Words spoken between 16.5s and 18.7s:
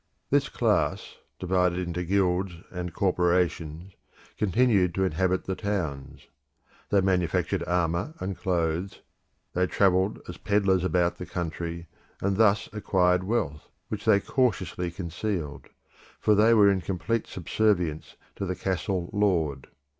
were in complete subservience to the